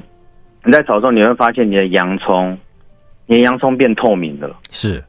[0.66, 2.58] 你在炒的时候你会发现你的洋葱，
[3.28, 5.04] 你的洋葱变透明了，是，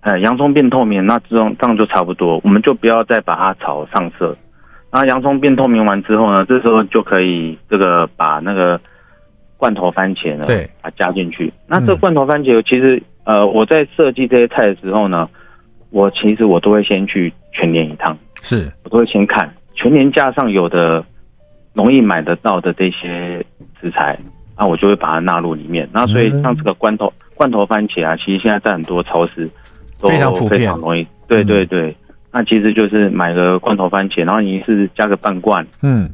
[0.00, 4.36] 呃洋葱变透明，那这种这样就差不多，我们就不要再把它炒上色。
[4.90, 8.80] 那洋葱变透明完之后呢，这时候就可以这个把那个
[9.56, 11.52] 罐头番茄呢，对，把它加进去。
[11.68, 15.28] 那这罐头番茄其实呃我在设计这些菜的时候呢，
[15.90, 21.04] 我其实我都会先去全年一趟，是我都会先看全年架上有的。
[21.76, 23.44] 容易买得到的这些
[23.78, 24.18] 食材，
[24.56, 25.86] 那我就会把它纳入里面。
[25.92, 29.46] 那所以像这个罐头罐头番茄啊，其实现在在很多超市
[30.00, 31.06] 都非常普遍，非常容易。
[31.28, 31.94] 对对对，
[32.32, 36.08] 那其实就是买个罐头番茄，然后你是加个半罐，嗯，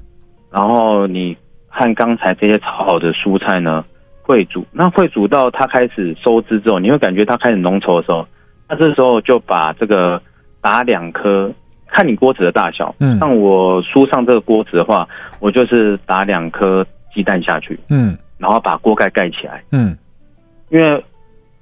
[0.50, 1.36] 然后你
[1.68, 3.84] 和刚才这些炒好的蔬菜呢
[4.22, 8.26] 会煮，那会煮到它开始收汁之后，你会感觉它开始浓稠的时候，
[8.68, 10.20] 那这时候就把这个
[10.60, 11.52] 打两颗。
[11.92, 15.06] 看你锅子的大小，嗯，像我书上这个锅子的话，
[15.40, 19.94] 我就是打两颗鸡蛋下去，嗯，然后把锅盖盖起来，嗯，
[20.70, 21.04] 因为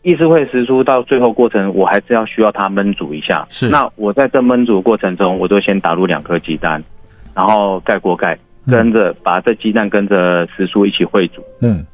[0.03, 3.69] 意思会时蔬到最后过程，我还是要需要它焖煮一下，是。
[3.69, 6.81] 那我在这焖煮的过程中，我就先打入两颗鸡蛋，
[7.35, 11.85] 然后盖锅盖，跟着把这鸡蛋跟着时蔬一起烩煮，嗯，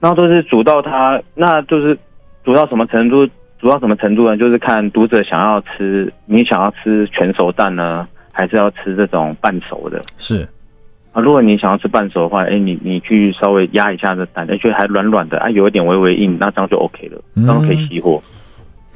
[0.00, 1.96] 然后都是煮到它，那就是
[2.44, 3.26] 煮到什么程度？
[3.62, 4.36] 煮到什么程度呢？
[4.36, 10.02] 就是看读者想要吃，你想要吃全熟蛋呢，还是要吃这种半熟的？
[10.18, 10.48] 是
[11.12, 18.20] 啊，如果你想要吃半熟的话，哎、欸，你你去稍微压一下这蛋，而且还软软的啊，有一点微微硬，那这样就 OK 了，这样可以熄火。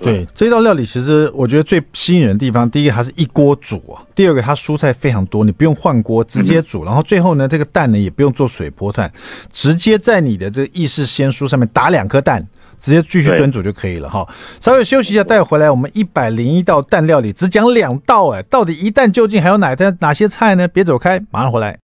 [0.03, 9.09] 对，对这道料理，其实我觉得最吸引人的地方，第一个它是一锅煮啊，第二个它蔬菜非常多，你不用换锅，直接煮，然后最后呢，这个蛋呢也不用做水波蛋，
[9.53, 12.45] 直接在你的这个意式鲜蔬上面打两颗蛋。
[12.79, 14.27] 直接继续炖煮就可以了哈。
[14.61, 20.67] 稍微休息一下，待会回来我们一百零一道蛋料理只讲两道哎，到底一蛋究竟还有哪些哪些菜呢？
[20.69, 21.79] 别走开，马上回来。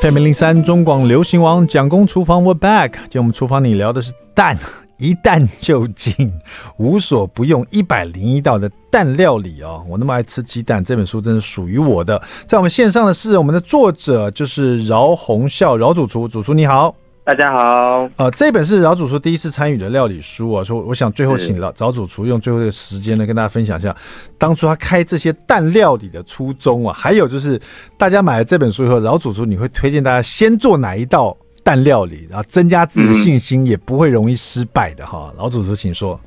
[0.00, 2.90] FM 零三中广流行王蒋公厨房，We're back。
[2.92, 4.58] 今天我们厨房里聊的是蛋。
[4.98, 6.32] 一蛋就进，
[6.76, 9.82] 无所不用，一百零一道的蛋料理哦。
[9.88, 12.20] 我那么爱吃鸡蛋，这本书真是属于我的。
[12.46, 18.10] 在我们线上的是我们的作者，就是饶宏孝，饶主厨，主厨你好，大家好。
[18.16, 20.64] 呃，这本是饶主厨第一次参与的料理书啊。
[20.64, 23.96] 说我想最后请饶饶主厨用最后的时间呢，跟大家分享一下
[24.36, 26.92] 当初他开这些蛋料理的初衷啊。
[26.92, 27.60] 还有就是
[27.96, 31.36] 大家买了这本书以后，饶主厨你会推荐大家先做哪一道？
[31.68, 35.30] 蛋料理，然后增加自己的信心，也不会容易失败的哈。
[35.36, 36.18] 老祖宗，请说。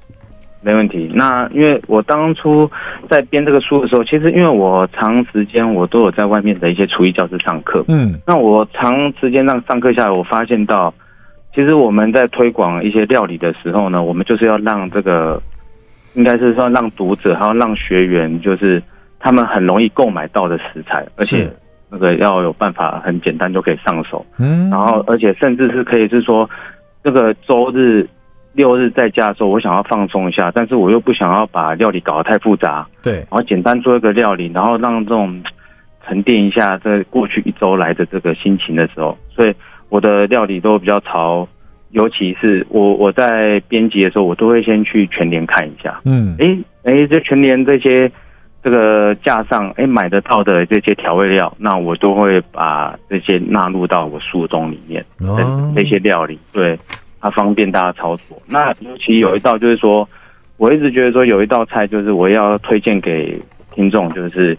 [0.62, 1.10] 没问题。
[1.16, 2.70] 那因为我当初
[3.10, 10.94] 在编这个书的时候，其实因为我长时间我都有在外面的一些厨艺教室上课，嗯，那我长时间让上课下来，我发现到，
[11.56, 15.42] 其实我们在推广一些料理的时候呢，我们就是要让这个
[16.14, 18.80] 应该是说让读者还有让学员，就是
[19.20, 21.52] 他们很容易购买到的食材，而且
[21.92, 24.26] 那个要有办法很简单就可以上手。
[24.39, 26.50] 嗯，然后而且甚至是可以是说，
[27.04, 28.08] 这个周日
[28.54, 32.88] 六日在家的时候，我想要放松一下，但是我又不想要把料理搞得太复杂。
[33.04, 35.44] 对，然后简单做一个料理，然后让这种
[36.08, 39.54] 沉淀一下这过去一周来的这个心情的时候，所以
[39.89, 41.48] 我的料理都比较潮。
[41.92, 46.00] 尤其是我我在编辑的时候，我都会先去全联看一下。
[46.06, 48.10] 嗯，哎哎，这全联这些
[48.64, 55.03] 这个架上哎买得到的这些调味料，那我都会把这些纳入到我书中里面。
[55.20, 56.78] 哦，这些料理，对，
[57.20, 58.38] 它方便大家操作。
[58.47, 60.07] 那尤其有一道就是说，
[60.57, 63.38] 我一直觉得说有一道菜就是我要推荐给
[63.72, 64.57] 听众，就是。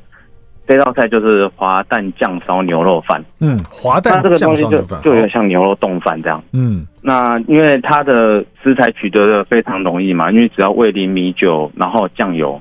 [0.64, 3.22] 这道菜就是滑蛋酱烧牛肉饭。
[3.40, 6.42] 嗯，滑蛋这个东西就就有点像牛肉冻饭这样。
[6.52, 12.58] 嗯，那因为它的食材取得的非常容易嘛，因为只要味淋、米酒，然后酱油，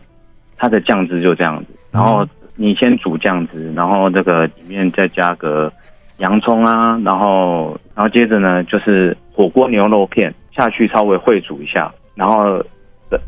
[0.62, 1.66] 它的酱汁就这样子。
[1.92, 2.24] 然后
[2.56, 5.74] 你先煮酱汁，然后这个里面再加个
[6.18, 12.64] 洋葱啊，然后然后接着呢就是火锅牛肉片下去稍微烩煮一下，然后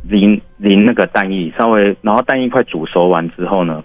[0.04, 3.84] 淋淋那个蛋液，稍微然后蛋液快煮熟完之后呢。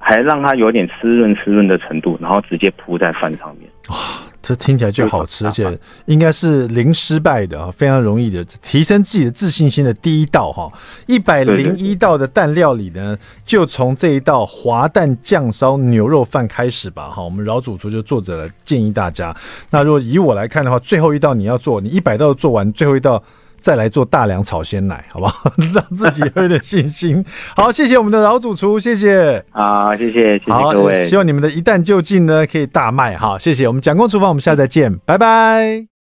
[0.00, 3.68] 还让它有点湿润湿润的程度，然后直接铺在饭上面。
[3.90, 3.96] 哇，
[4.40, 10.70] 这听起来就好吃，而且应该是零失败的啊，非常容易的提升自己的自信心的第一道哈。
[11.06, 17.22] 一百零一道的蛋料理呢，就从这一道滑蛋酱烧牛肉饭开始吧哈。
[17.22, 19.36] 我们老主厨就作者建议大家，
[19.70, 23.22] 那如果以我来看的话，最后一道你要做，你一百道做完，最后一道。
[23.60, 25.52] 再来做大梁炒鲜奶，好不好？
[25.74, 27.24] 让自己有点信心。
[27.56, 29.44] 好，谢谢我们的老主厨，谢谢。
[29.50, 31.06] 好，谢谢，谢谢各位。
[31.06, 33.38] 希望你们的一旦就近呢，可以大卖哈。
[33.38, 35.97] 谢谢我们蒋公厨房，我们下次再见，拜拜。